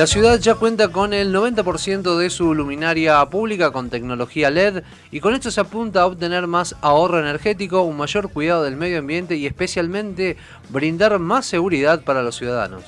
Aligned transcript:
La 0.00 0.06
ciudad 0.06 0.40
ya 0.40 0.54
cuenta 0.54 0.88
con 0.88 1.12
el 1.12 1.30
90% 1.30 2.16
de 2.16 2.30
su 2.30 2.54
luminaria 2.54 3.22
pública 3.26 3.70
con 3.70 3.90
tecnología 3.90 4.48
LED 4.48 4.82
y 5.10 5.20
con 5.20 5.34
esto 5.34 5.50
se 5.50 5.60
apunta 5.60 6.00
a 6.00 6.06
obtener 6.06 6.46
más 6.46 6.74
ahorro 6.80 7.20
energético, 7.20 7.82
un 7.82 7.98
mayor 7.98 8.32
cuidado 8.32 8.62
del 8.62 8.76
medio 8.76 9.00
ambiente 9.00 9.36
y 9.36 9.44
especialmente 9.44 10.38
brindar 10.70 11.18
más 11.18 11.44
seguridad 11.44 12.00
para 12.00 12.22
los 12.22 12.36
ciudadanos. 12.36 12.82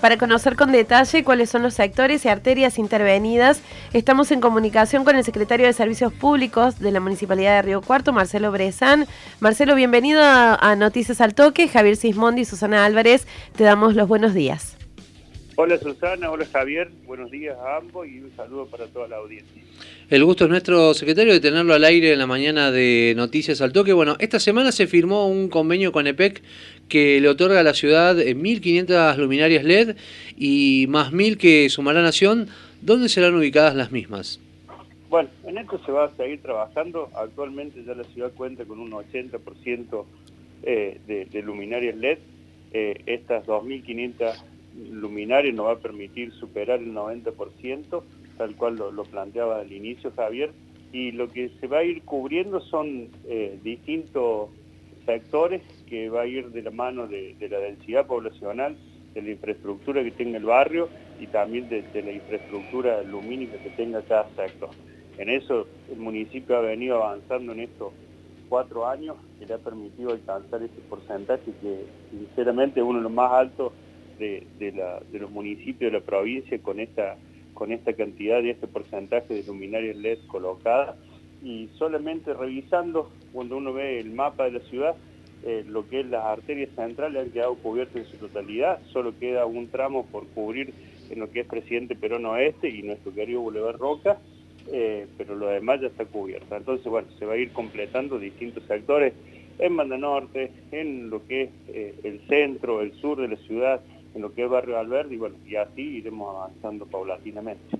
Para 0.00 0.16
conocer 0.16 0.56
con 0.56 0.72
detalle 0.72 1.22
cuáles 1.22 1.50
son 1.50 1.62
los 1.62 1.74
sectores 1.74 2.24
y 2.24 2.30
arterias 2.30 2.78
intervenidas, 2.78 3.60
estamos 3.92 4.30
en 4.30 4.40
comunicación 4.40 5.04
con 5.04 5.16
el 5.16 5.24
secretario 5.24 5.66
de 5.66 5.74
Servicios 5.74 6.14
Públicos 6.14 6.78
de 6.78 6.92
la 6.92 7.00
Municipalidad 7.00 7.56
de 7.56 7.62
Río 7.62 7.82
Cuarto, 7.82 8.14
Marcelo 8.14 8.50
Brezán. 8.50 9.06
Marcelo, 9.40 9.74
bienvenido 9.74 10.22
a, 10.24 10.74
Noticias 10.76 11.20
al 11.20 11.34
Toque. 11.34 11.68
Javier 11.68 11.96
Sismondi 11.96 12.40
y 12.40 12.44
Susana 12.46 12.86
Álvarez, 12.86 13.26
te 13.54 13.64
damos 13.64 13.94
los 13.94 14.08
buenos 14.08 14.32
días. 14.32 14.77
Hola 15.60 15.76
Susana, 15.76 16.30
hola 16.30 16.46
Javier, 16.46 16.88
buenos 17.04 17.32
días 17.32 17.58
a 17.58 17.78
ambos 17.78 18.06
y 18.06 18.20
un 18.20 18.30
saludo 18.36 18.66
para 18.66 18.86
toda 18.86 19.08
la 19.08 19.16
audiencia. 19.16 19.60
El 20.08 20.24
gusto 20.24 20.44
es 20.44 20.50
nuestro 20.50 20.94
secretario 20.94 21.32
de 21.32 21.40
tenerlo 21.40 21.74
al 21.74 21.82
aire 21.82 22.12
en 22.12 22.20
la 22.20 22.28
mañana 22.28 22.70
de 22.70 23.12
Noticias 23.16 23.60
al 23.60 23.72
Toque. 23.72 23.92
Bueno, 23.92 24.14
esta 24.20 24.38
semana 24.38 24.70
se 24.70 24.86
firmó 24.86 25.26
un 25.26 25.48
convenio 25.48 25.90
con 25.90 26.06
EPEC 26.06 26.44
que 26.88 27.20
le 27.20 27.28
otorga 27.28 27.58
a 27.58 27.64
la 27.64 27.74
ciudad 27.74 28.14
1.500 28.14 29.16
luminarias 29.16 29.64
LED 29.64 29.96
y 30.36 30.86
más 30.90 31.12
1.000 31.12 31.36
que 31.38 31.68
sumará 31.70 32.02
Nación. 32.02 32.46
¿Dónde 32.80 33.08
serán 33.08 33.34
ubicadas 33.34 33.74
las 33.74 33.90
mismas? 33.90 34.38
Bueno, 35.10 35.28
en 35.44 35.58
esto 35.58 35.80
se 35.84 35.90
va 35.90 36.04
a 36.04 36.16
seguir 36.16 36.40
trabajando. 36.40 37.10
Actualmente 37.16 37.82
ya 37.84 37.96
la 37.96 38.04
ciudad 38.04 38.30
cuenta 38.36 38.64
con 38.64 38.78
un 38.78 38.92
80% 38.92 40.04
eh, 40.62 41.00
de, 41.04 41.42
luminarias 41.42 41.96
LED. 41.96 42.18
Eh, 42.72 43.02
estas 43.06 43.44
2.500 43.44 44.36
luminario 44.90 45.52
nos 45.52 45.66
va 45.66 45.72
a 45.72 45.78
permitir 45.78 46.32
superar 46.32 46.80
el 46.80 46.92
90%, 46.92 48.02
tal 48.36 48.56
cual 48.56 48.76
lo, 48.76 49.04
planteaba 49.04 49.60
al 49.60 49.72
inicio 49.72 50.12
Javier, 50.14 50.50
y 50.92 51.12
lo 51.12 51.28
que 51.28 51.50
se 51.60 51.66
va 51.66 51.78
a 51.78 51.84
ir 51.84 52.02
cubriendo 52.02 52.60
son 52.60 53.08
eh, 53.26 53.58
distintos 53.62 54.50
sectores 55.04 55.62
que 55.88 56.08
va 56.08 56.22
a 56.22 56.26
ir 56.26 56.50
de 56.50 56.62
la 56.62 56.70
mano 56.70 57.06
de, 57.06 57.34
la 57.50 57.58
densidad 57.58 58.06
poblacional, 58.06 58.76
de 59.14 59.22
la 59.22 59.30
infraestructura 59.30 60.02
que 60.02 60.10
tenga 60.10 60.38
el 60.38 60.44
barrio 60.44 60.88
y 61.18 61.26
también 61.26 61.68
de, 61.68 61.82
la 62.02 62.12
infraestructura 62.12 63.02
lumínica 63.02 63.58
que 63.58 63.70
tenga 63.70 64.02
cada 64.02 64.28
sector. 64.36 64.70
En 65.16 65.30
eso 65.30 65.66
el 65.90 65.98
municipio 65.98 66.56
ha 66.56 66.60
venido 66.60 67.02
avanzando 67.02 67.52
en 67.52 67.60
estos 67.60 67.92
cuatro 68.48 68.86
años 68.86 69.16
que 69.38 69.46
le 69.46 69.54
ha 69.54 69.58
permitido 69.58 70.10
alcanzar 70.10 70.62
ese 70.62 70.80
porcentaje 70.88 71.52
que 71.60 71.84
sinceramente 72.10 72.80
es 72.80 72.86
uno 72.86 72.98
de 72.98 73.04
los 73.04 73.12
más 73.12 73.32
altos 73.32 73.72
de, 74.18 74.44
los 75.12 75.30
municipios 75.30 75.92
de 75.92 75.98
la 75.98 76.04
provincia 76.04 76.58
con 76.58 76.80
esta, 76.80 77.16
con 77.54 77.72
esta 77.72 77.92
cantidad 77.92 78.42
y 78.42 78.50
este 78.50 78.66
porcentaje 78.66 79.34
de 79.34 79.44
luminarias 79.44 79.96
LED 79.96 80.18
colocadas 80.26 80.96
y 81.42 81.68
solamente 81.78 82.34
revisando 82.34 83.10
cuando 83.32 83.56
uno 83.56 83.72
ve 83.72 84.00
el 84.00 84.10
mapa 84.12 84.44
de 84.44 84.52
la 84.52 84.60
ciudad 84.60 84.96
eh, 85.44 85.64
lo 85.68 85.88
que 85.88 86.00
es 86.00 86.06
las 86.06 86.24
arterias 86.24 86.70
centrales 86.74 87.22
han 87.22 87.30
quedado 87.30 87.54
cubiertas 87.54 87.96
en 87.96 88.06
su 88.06 88.16
totalidad, 88.16 88.80
solo 88.92 89.16
queda 89.18 89.46
un 89.46 89.68
tramo 89.68 90.04
por 90.06 90.26
cubrir 90.28 90.74
en 91.10 91.20
lo 91.20 91.30
que 91.30 91.40
es 91.40 91.46
Presidente 91.46 91.94
Perón 91.94 92.26
Oeste 92.26 92.68
y 92.68 92.82
nuestro 92.82 93.14
querido 93.14 93.40
Boulevard 93.40 93.76
Roca, 93.76 94.18
eh, 94.72 95.06
pero 95.16 95.36
lo 95.36 95.46
demás 95.46 95.80
ya 95.80 95.86
está 95.86 96.04
cubierto. 96.06 96.56
Entonces, 96.56 96.84
bueno, 96.86 97.08
se 97.18 97.24
va 97.24 97.34
a 97.34 97.36
ir 97.36 97.52
completando 97.52 98.18
distintos 98.18 98.64
sectores 98.64 99.14
en 99.60 99.76
Banda 99.76 99.96
Norte, 99.96 100.50
en 100.72 101.08
lo 101.08 101.24
que 101.26 101.42
es 101.42 101.50
eh, 101.68 101.94
el 102.02 102.20
centro, 102.28 102.80
el 102.80 102.92
sur 102.94 103.20
de 103.20 103.28
la 103.28 103.36
ciudad, 103.36 103.80
en 104.14 104.22
lo 104.22 104.32
que 104.32 104.44
es 104.44 104.50
Barrio 104.50 104.78
Alberdi, 104.78 105.14
y 105.14 105.18
bueno, 105.18 105.36
y 105.46 105.56
así 105.56 105.82
iremos 105.82 106.34
avanzando 106.34 106.86
paulatinamente. 106.86 107.76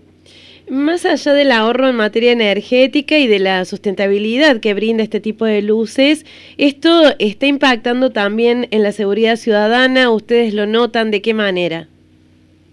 Más 0.71 1.07
allá 1.07 1.33
del 1.33 1.51
ahorro 1.51 1.89
en 1.89 1.97
materia 1.97 2.33
energética 2.33 3.17
y 3.19 3.27
de 3.27 3.39
la 3.39 3.65
sustentabilidad 3.65 4.61
que 4.61 4.75
brinda 4.75 5.03
este 5.03 5.21
tipo 5.21 5.47
de 5.47 5.63
luces, 5.63 6.27
¿esto 6.59 6.91
está 7.19 7.47
impactando 7.47 8.11
también 8.11 8.69
en 8.71 8.83
la 8.83 8.93
seguridad 8.93 9.37
ciudadana? 9.37 10.11
¿Ustedes 10.11 10.53
lo 10.53 10.67
notan 10.67 11.11
de 11.11 11.23
qué 11.23 11.33
manera? 11.33 11.89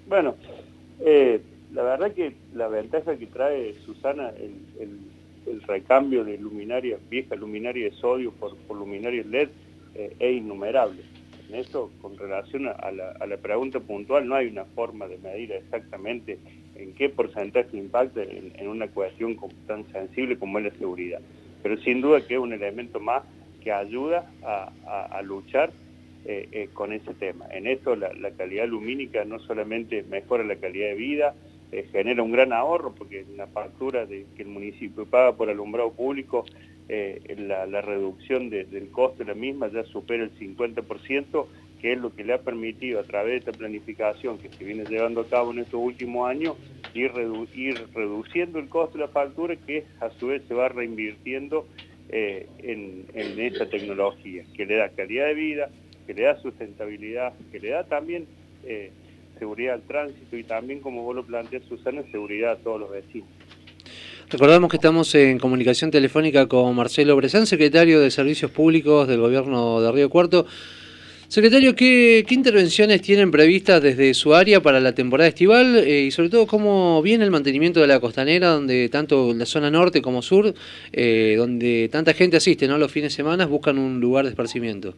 Bueno, 0.10 0.36
eh, 1.06 1.40
la 1.74 1.84
verdad 1.84 2.12
que 2.12 2.34
la 2.54 2.68
ventaja 2.68 3.16
que 3.16 3.28
trae 3.28 3.74
Susana, 3.86 4.32
el, 4.80 5.00
recambio 5.68 6.24
de 6.24 6.38
luminaria, 6.38 6.98
vieja 7.10 7.36
luminaria 7.36 7.86
de 7.86 7.92
sodio 7.92 8.32
por, 8.32 8.56
por 8.58 8.78
luminarias 8.78 9.26
LED, 9.28 9.50
eh, 9.96 10.16
es 10.20 10.38
innumerable 10.38 11.02
eso, 11.54 11.92
con 12.02 12.18
relación 12.18 12.68
a 12.68 12.92
la, 12.92 13.38
pregunta 13.38 13.80
puntual, 13.80 14.28
no 14.28 14.36
hay 14.36 14.48
una 14.48 14.66
forma 14.66 15.08
de 15.08 15.18
medir 15.18 15.52
exactamente 15.52 16.40
en 16.76 16.94
qué 16.94 17.10
porcentaje 17.10 17.78
impacta 17.78 18.24
en, 18.24 18.68
una 18.68 18.88
cuestión 18.88 19.38
tan 19.68 19.86
sensible 19.92 20.38
como 20.38 20.60
es 20.60 20.66
la 20.66 20.80
seguridad. 20.80 21.22
Pero 21.62 21.78
sin 21.78 22.02
duda 22.02 22.26
que 22.26 22.36
es 22.36 22.40
un 22.40 22.54
elemento 22.54 23.00
más 23.00 23.24
que 23.64 23.72
ayuda 23.72 24.32
a, 24.44 25.22
luchar 25.24 25.72
eh, 26.26 26.48
eh, 26.52 26.70
con 26.74 26.94
ese 26.94 27.14
tema. 27.14 27.48
En 27.52 27.68
esto 27.68 27.96
la, 27.96 28.32
calidad 28.32 28.68
lumínica 28.68 29.26
no 29.26 29.40
solamente 29.40 30.04
mejora 30.04 30.44
la 30.44 30.56
calidad 30.56 30.90
de 30.90 30.96
vida, 30.96 31.36
eh, 31.72 31.88
genera 31.92 32.22
un 32.22 32.32
gran 32.32 32.54
ahorro 32.54 32.94
porque 32.94 33.26
la 33.36 33.48
factura 33.48 34.06
de, 34.06 34.26
que 34.36 34.44
el 34.44 34.50
municipio 34.50 35.06
paga 35.06 35.36
por 35.36 35.50
alumbrado 35.50 35.92
público 35.92 36.46
eh, 36.88 37.36
la, 37.38 37.82
reducción 37.82 38.50
del 38.50 38.90
costo 38.92 39.24
de 39.24 39.26
la 39.26 39.34
misma 39.34 39.70
ya 39.72 39.84
supera 39.86 40.24
el 40.24 40.34
50%, 40.38 41.48
que 41.82 41.94
es 41.94 42.00
lo 42.00 42.16
que 42.16 42.24
le 42.24 42.34
ha 42.34 42.42
permitido 42.42 43.00
a 43.00 43.04
través 43.04 43.32
de 43.32 43.38
esta 43.38 43.52
planificación 43.52 44.38
que 44.38 44.50
se 44.50 44.64
viene 44.64 44.86
llevando 44.86 45.22
a 45.22 45.28
cabo 45.28 45.52
en 45.52 45.60
estos 45.60 45.80
últimos 45.80 46.30
años, 46.30 46.56
ir, 46.94 47.12
reduciendo 47.14 48.60
el 48.60 48.70
costo 48.70 48.98
de 48.98 49.06
la 49.06 49.12
factura 49.12 49.56
que 49.56 49.86
a 50.00 50.10
su 50.12 50.28
vez 50.28 50.44
se 50.48 50.54
va 50.54 50.70
reinvirtiendo 50.70 51.68
eh, 52.10 52.48
en, 52.60 53.06
esta 53.40 53.68
tecnología, 53.68 54.44
que 54.56 54.66
le 54.66 54.76
da 54.76 54.90
calidad 54.90 55.28
de 55.28 55.34
vida, 55.34 55.70
que 56.06 56.14
le 56.14 56.24
da 56.24 56.40
sustentabilidad, 56.42 57.34
que 57.52 57.60
le 57.60 57.70
da 57.70 57.84
también 57.84 58.28
eh, 58.64 58.92
seguridad 59.40 59.76
al 59.76 59.82
tránsito 59.82 60.38
y 60.38 60.44
también, 60.44 60.82
como 60.82 61.04
vos 61.04 61.16
lo 61.16 61.26
planteas, 61.26 61.64
Susana, 61.64 62.04
seguridad 62.12 62.54
a 62.54 62.58
todos 62.58 62.80
los 62.80 62.92
vecinos. 62.92 63.30
Recordamos 64.36 64.70
que 64.70 64.76
estamos 64.76 65.16
en 65.16 65.40
comunicación 65.40 65.92
telefónica 65.92 66.46
con 66.46 66.76
Marcelo 66.76 67.16
Brezán, 67.16 67.48
secretario 67.48 68.02
de 68.02 68.12
Servicios 68.12 68.52
Públicos 68.52 69.08
del 69.08 69.22
Gobierno 69.22 69.80
de 69.80 69.90
Río 69.94 70.10
Cuarto. 70.10 70.46
Secretario, 71.30 71.74
¿qué, 71.74 72.26
intervenciones 72.30 73.02
tienen 73.02 73.32
previstas 73.32 73.82
desde 73.82 74.14
su 74.14 74.36
área 74.36 74.62
para 74.62 74.82
la 74.82 74.94
temporada 74.94 75.30
estival 75.30 75.78
eh, 75.78 76.02
y 76.02 76.12
sobre 76.12 76.28
todo 76.28 76.48
cómo 76.48 77.02
viene 77.02 77.24
el 77.24 77.32
mantenimiento 77.32 77.80
de 77.80 77.88
la 77.88 78.02
costanera, 78.02 78.50
donde 78.50 78.90
tanto 78.90 79.34
la 79.34 79.46
zona 79.46 79.72
norte 79.72 80.02
como 80.02 80.22
sur, 80.22 80.54
eh, 80.92 81.36
donde 81.38 81.88
tanta 81.90 82.14
gente 82.14 82.36
asiste 82.36 82.68
¿no? 82.68 82.78
los 82.78 82.92
fines 82.92 83.14
de 83.14 83.16
semana, 83.16 83.46
buscan 83.46 83.78
un 83.78 84.02
lugar 84.02 84.26
de 84.26 84.32
esparcimiento? 84.32 84.96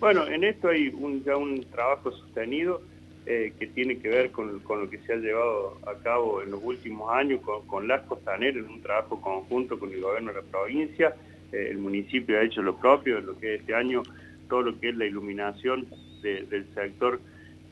Bueno, 0.00 0.26
en 0.26 0.42
esto 0.42 0.68
hay 0.68 0.90
ya 1.26 1.36
un 1.36 1.66
trabajo 1.70 2.12
sostenido 2.12 2.80
eh, 3.26 3.54
que 3.58 3.66
tiene 3.68 3.98
que 3.98 4.08
ver 4.08 4.30
con, 4.32 4.62
lo 4.62 4.90
que 4.90 4.98
se 4.98 5.14
ha 5.14 5.16
llevado 5.16 5.78
a 5.86 5.94
cabo 6.02 6.42
en 6.42 6.50
los 6.50 6.60
últimos 6.62 7.10
años 7.12 7.40
con, 7.66 7.88
las 7.88 8.02
costaneras, 8.02 8.56
en 8.56 8.70
un 8.70 8.82
trabajo 8.82 9.20
conjunto 9.20 9.78
con 9.78 9.90
el 9.92 10.00
gobierno 10.00 10.32
de 10.32 10.42
la 10.42 10.46
provincia. 10.46 11.14
Eh, 11.50 11.68
el 11.70 11.78
municipio 11.78 12.38
ha 12.38 12.42
hecho 12.42 12.60
lo 12.60 12.76
propio, 12.76 13.18
en 13.18 13.26
lo 13.26 13.38
que 13.38 13.54
este 13.54 13.74
año 13.74 14.02
todo 14.48 14.62
lo 14.62 14.78
que 14.78 14.90
es 14.90 14.96
la 14.96 15.06
iluminación 15.06 15.86
del 16.22 16.66
sector 16.74 17.20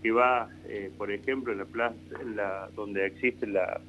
que 0.02 0.10
va, 0.10 0.50
eh, 0.68 0.90
por 0.98 1.10
ejemplo, 1.10 1.54
la 1.54 1.64
plaza 1.64 1.94
la, 2.34 2.68
donde 2.74 3.06
existe 3.06 3.46
la, 3.46 3.80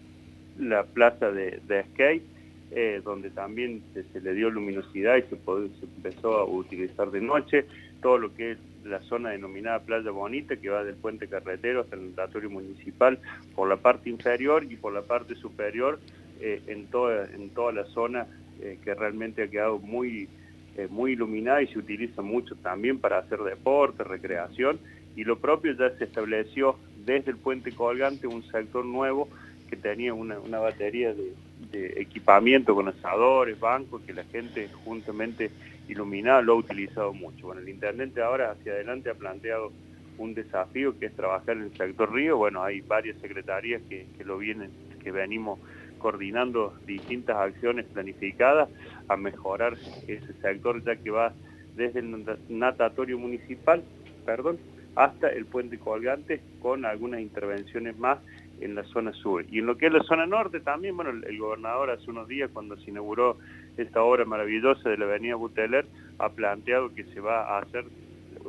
la 0.60 0.84
plaza 0.84 1.32
de, 1.32 1.60
de 1.68 1.84
skate, 1.94 2.24
donde 3.04 3.30
también 3.30 3.84
se, 3.94 4.20
le 4.20 4.34
dio 4.34 4.50
luminosidad 4.50 5.18
y 5.18 5.22
se, 5.24 5.36
empezó 5.96 6.38
a 6.38 6.46
utilizar 6.46 7.12
de 7.12 7.22
noche, 7.22 7.66
todo 8.02 8.18
lo 8.18 8.34
que 8.34 8.54
es 8.54 8.58
la 8.84 9.00
zona 9.02 9.30
denominada 9.30 9.80
Playa 9.80 10.12
Bonita, 10.12 10.56
que 10.58 10.70
va 10.70 10.84
del 10.84 10.96
puente 10.96 11.28
carretero 11.28 11.82
hasta 11.82 11.96
el 11.96 12.10
notatorio 12.10 12.50
municipal, 12.50 13.20
por 13.56 13.70
la 13.70 13.78
parte 13.78 14.10
inferior 14.10 14.64
y 14.70 14.76
por 14.76 14.94
la 14.94 15.04
parte 15.04 15.36
superior, 15.36 16.00
eh, 16.42 16.62
en, 16.68 16.88
toda, 16.88 17.26
en 17.26 17.50
toda 17.52 17.72
la 17.72 17.86
zona 17.86 18.28
eh, 18.62 18.78
que 18.84 18.94
realmente 18.94 19.44
ha 19.44 19.48
quedado 19.48 19.80
muy, 19.80 20.28
eh, 20.78 20.88
muy 20.90 21.14
iluminada 21.14 21.62
y 21.62 21.68
se 21.68 21.80
utiliza 21.80 22.22
mucho 22.22 22.56
también 22.56 23.00
para 23.00 23.20
hacer 23.20 23.40
deporte, 23.40 24.04
recreación, 24.04 24.80
y 25.16 25.24
lo 25.24 25.38
propio 25.40 25.74
ya 25.74 25.96
se 25.98 26.06
estableció 26.06 26.78
desde 27.06 27.32
el 27.32 27.38
puente 27.38 27.72
colgante 27.72 28.28
un 28.28 28.44
sector 28.44 28.84
nuevo 28.86 29.30
que 29.74 29.82
tenía 29.82 30.14
una, 30.14 30.60
batería 30.60 31.16
de, 31.16 31.34
de 31.72 32.02
equipamiento 32.02 32.76
con 32.76 32.88
asadores, 32.88 33.60
bancos, 33.60 34.04
que 34.04 34.14
la 34.14 34.24
gente 34.26 34.70
juntamente 34.86 35.50
iluminada 35.88 36.44
lo 36.44 36.54
ha 36.54 36.58
utilizado 36.58 37.12
mucho. 37.12 37.48
Bueno, 37.48 37.62
el 37.62 37.70
intendente 37.70 38.22
ahora 38.22 38.52
hacia 38.52 38.74
adelante 38.74 39.10
ha 39.10 39.16
planteado 39.16 39.72
un 40.20 40.36
desafío 40.36 41.00
que 41.00 41.08
es 41.08 41.16
trabajar 41.16 41.58
en 41.58 41.64
el 41.64 41.76
sector 41.76 42.14
río. 42.14 42.38
Bueno, 42.38 42.62
hay 42.62 42.82
varias 42.82 43.18
secretarías 43.20 43.82
que, 43.90 44.06
lo 44.24 44.38
vienen, 44.38 44.70
que 45.04 45.12
venimos 45.12 45.60
coordinando 45.98 46.76
distintas 46.86 47.38
acciones 47.38 47.86
planificadas 47.88 48.70
a 49.08 49.18
mejorar 49.18 49.76
ese 50.08 50.34
sector, 50.40 50.84
ya 50.84 50.98
que 50.98 51.10
va 51.10 51.34
desde 51.76 52.02
el 52.02 52.24
natatorio 52.50 53.18
municipal, 53.18 53.84
perdón, 54.24 54.60
hasta 54.96 55.30
el 55.30 55.46
puente 55.46 55.80
colgante 55.80 56.42
con 56.62 56.86
algunas 56.86 57.22
intervenciones 57.22 57.98
más 57.98 58.20
en 58.64 58.76
la 58.76 58.84
zona 58.86 59.14
sur. 59.14 59.46
Y 59.52 59.60
en 59.60 59.66
lo 59.66 59.78
que 59.78 59.88
es 59.88 59.94
la 59.94 60.04
zona 60.04 60.26
norte 60.26 60.60
también, 60.60 60.96
bueno, 60.96 61.12
el, 61.12 61.38
gobernador 61.38 61.90
hace 61.90 62.10
unos 62.10 62.28
días 62.28 62.50
cuando 62.54 62.78
se 62.78 62.90
inauguró 62.90 63.38
esta 63.78 64.02
obra 64.02 64.26
maravillosa 64.26 64.90
de 64.90 64.98
la 64.98 65.06
avenida 65.06 65.36
Buteler 65.36 65.86
ha 66.20 66.30
planteado 66.30 66.94
que 66.94 67.04
se 67.06 67.20
va 67.20 67.58
a 67.58 67.60
hacer 67.60 67.86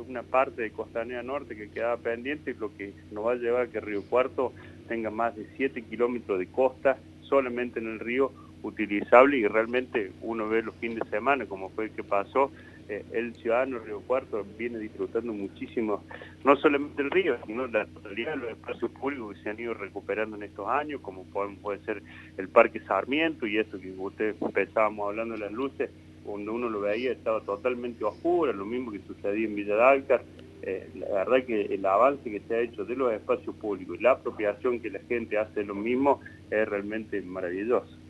una 0.07 0.23
parte 0.23 0.61
de 0.61 0.71
Costanera 0.71 1.23
Norte 1.23 1.55
que 1.55 1.69
quedaba 1.69 1.97
pendiente, 1.97 2.55
lo 2.59 2.75
que 2.75 2.93
nos 3.11 3.25
va 3.25 3.33
a 3.33 3.35
llevar 3.35 3.61
a 3.63 3.67
que 3.67 3.79
Río 3.79 4.03
Cuarto 4.03 4.53
tenga 4.87 5.09
más 5.09 5.35
de 5.35 5.47
7 5.57 5.81
kilómetros 5.83 6.39
de 6.39 6.47
costa 6.47 6.97
solamente 7.21 7.79
en 7.79 7.87
el 7.87 7.99
río 7.99 8.31
utilizable 8.61 9.37
y 9.37 9.47
realmente 9.47 10.11
uno 10.21 10.47
ve 10.49 10.61
los 10.61 10.75
fines 10.75 10.99
de 10.99 11.09
semana, 11.09 11.45
como 11.45 11.69
fue 11.69 11.85
el 11.85 11.91
que 11.91 12.03
pasó, 12.03 12.51
eh, 12.87 13.03
el 13.13 13.33
ciudadano 13.35 13.79
Río 13.79 14.01
Cuarto 14.01 14.45
viene 14.57 14.77
disfrutando 14.77 15.33
muchísimo, 15.33 16.03
no 16.43 16.55
solamente 16.57 17.01
el 17.01 17.09
río, 17.09 17.35
sino 17.47 17.65
la 17.67 17.85
totalidad 17.85 18.31
de 18.31 18.37
los 18.37 18.49
espacios 18.51 18.91
públicos 18.91 19.35
que 19.35 19.43
se 19.43 19.49
han 19.49 19.59
ido 19.59 19.73
recuperando 19.73 20.35
en 20.35 20.43
estos 20.43 20.67
años, 20.67 21.01
como 21.01 21.23
puede 21.23 21.79
ser 21.85 22.03
el 22.37 22.47
Parque 22.49 22.79
Sarmiento 22.81 23.47
y 23.47 23.57
eso 23.57 23.79
que 23.79 23.91
ustedes 23.91 24.35
empezábamos 24.41 25.09
hablando 25.09 25.33
de 25.33 25.41
las 25.41 25.51
luces, 25.51 25.89
cuando 26.23 26.53
uno 26.53 26.69
lo 26.69 26.81
veía 26.81 27.11
estaba 27.11 27.41
totalmente 27.41 28.03
oscuro, 28.03 28.53
lo 28.53 28.65
mismo 28.65 28.91
que 28.91 28.99
sucedía 28.99 29.45
en 29.45 29.55
Villa 29.55 29.75
Dálcar, 29.75 30.23
eh, 30.61 30.89
la 30.95 31.23
verdad 31.23 31.45
que 31.45 31.61
el 31.61 31.85
avance 31.85 32.29
que 32.29 32.39
se 32.41 32.55
ha 32.55 32.59
hecho 32.59 32.85
de 32.85 32.95
los 32.95 33.13
espacios 33.13 33.55
públicos 33.55 33.97
y 33.99 34.03
la 34.03 34.11
apropiación 34.11 34.79
que 34.79 34.89
la 34.89 34.99
gente 34.99 35.37
hace 35.37 35.59
de 35.59 35.65
lo 35.65 35.75
mismo 35.75 36.21
es 36.49 36.67
realmente 36.67 37.21
maravilloso. 37.21 38.04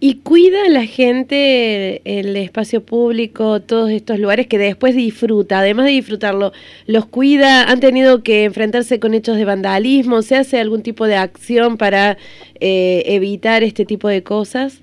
¿Y 0.00 0.16
cuida 0.16 0.68
la 0.68 0.84
gente 0.86 2.02
el 2.04 2.36
espacio 2.36 2.84
público, 2.84 3.60
todos 3.60 3.90
estos 3.90 4.18
lugares 4.18 4.46
que 4.46 4.58
después 4.58 4.94
disfruta? 4.94 5.60
Además 5.60 5.86
de 5.86 5.92
disfrutarlo, 5.92 6.52
¿los 6.86 7.06
cuida? 7.06 7.70
¿Han 7.70 7.80
tenido 7.80 8.22
que 8.22 8.44
enfrentarse 8.44 9.00
con 9.00 9.14
hechos 9.14 9.36
de 9.36 9.44
vandalismo? 9.44 10.22
¿Se 10.22 10.36
hace 10.36 10.60
algún 10.60 10.82
tipo 10.82 11.06
de 11.06 11.16
acción 11.16 11.78
para 11.78 12.18
eh, 12.60 13.02
evitar 13.06 13.62
este 13.62 13.84
tipo 13.84 14.08
de 14.08 14.22
cosas? 14.22 14.82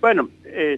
Bueno, 0.00 0.30
eh, 0.44 0.76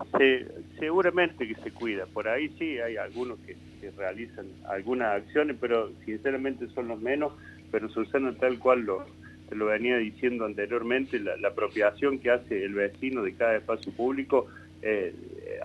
seguramente 0.78 1.46
que 1.46 1.54
se 1.56 1.70
cuida. 1.72 2.06
Por 2.06 2.28
ahí 2.28 2.48
sí 2.58 2.78
hay 2.78 2.96
algunos 2.96 3.38
que, 3.40 3.56
realizan 3.96 4.46
algunas 4.68 5.22
acciones, 5.22 5.56
pero 5.60 5.92
sinceramente 6.04 6.66
son 6.74 6.88
los 6.88 7.00
menos, 7.00 7.32
pero 7.70 7.88
Susana 7.88 8.34
tal 8.34 8.58
cual 8.58 8.80
lo, 8.80 9.06
te 9.48 9.54
lo 9.54 9.66
venía 9.66 9.96
diciendo 9.96 10.44
anteriormente, 10.44 11.20
la, 11.20 11.48
apropiación 11.48 12.18
que 12.18 12.30
hace 12.30 12.64
el 12.64 12.74
vecino 12.74 13.22
de 13.22 13.34
cada 13.34 13.56
espacio 13.56 13.92
público 13.92 14.46
eh, 14.82 15.14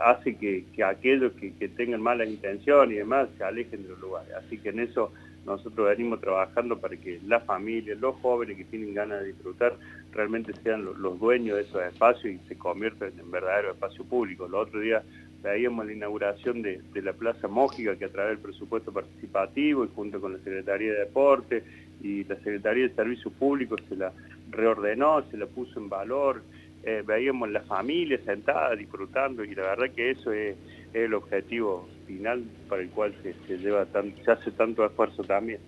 hace 0.04 0.36
que, 0.36 0.66
aquellos 0.84 1.34
que, 1.34 1.68
tengan 1.70 2.02
malas 2.02 2.30
intenciones 2.30 2.96
y 2.96 2.98
demás 3.00 3.30
se 3.38 3.44
alejen 3.44 3.84
de 3.84 3.90
los 3.90 4.00
lugares. 4.00 4.34
Así 4.34 4.58
que 4.58 4.70
en 4.70 4.80
eso 4.80 5.12
nosotros 5.46 5.90
venimos 5.90 6.22
trabajando 6.22 6.80
para 6.80 6.96
que 6.96 7.20
las 7.26 7.44
familias, 7.44 8.00
los 8.00 8.16
jóvenes 8.18 8.58
que 8.58 8.66
tienen 8.66 8.94
ganas 8.94 9.22
de 9.22 9.28
disfrutar, 9.28 9.76
realmente 10.12 10.54
sean 10.64 10.86
los, 10.86 11.20
dueños 11.20 11.58
de 11.58 11.64
esos 11.64 11.84
espacios 11.84 12.34
y 12.34 12.48
se 12.48 12.58
conviertan 12.58 13.12
en 13.18 13.32
verdaderos 13.32 13.74
espacios 13.76 14.06
públicos. 14.08 14.48
El 14.48 14.56
otro 14.56 14.80
día 14.80 15.04
veíamos 15.42 15.86
la 15.88 15.94
inauguración 15.94 16.62
de, 16.62 16.82
la 17.02 17.14
Plaza 17.14 17.48
Mógica 17.48 17.96
que 17.96 18.06
a 18.06 18.10
través 18.10 18.38
del 18.38 18.44
presupuesto 18.44 18.94
participativo 18.94 19.84
y 19.84 19.88
junto 19.88 20.22
con 20.22 20.34
la 20.34 20.40
Secretaría 20.40 20.94
de 20.94 21.00
Deporte 21.00 21.64
y 22.04 22.24
la 22.26 22.36
Secretaría 22.38 22.88
de 22.88 22.96
Servicios 22.96 23.34
Públicos 23.34 23.80
se 23.90 23.96
la 23.96 24.12
reordenó, 24.50 25.24
se 25.30 25.38
la 25.38 25.46
puso 25.46 25.80
en 25.80 25.90
valor, 25.90 26.44
eh, 26.84 27.04
veíamos 27.06 27.50
la 27.52 27.62
familia 27.62 28.20
sentada 28.26 28.76
disfrutando 28.76 29.44
y 29.44 29.54
la 29.54 29.64
verdad 29.64 29.94
que 29.96 30.12
eso 30.12 30.32
es, 30.32 30.56
el 30.94 31.14
objetivo 31.14 31.88
final 32.06 32.44
para 32.68 32.82
el 32.82 32.90
cual 32.90 33.16
se, 33.22 33.58
lleva 33.58 33.86
se 34.26 34.32
hace 34.32 34.52
tanto 34.52 34.86
esfuerzo 34.86 35.24
también. 35.24 35.60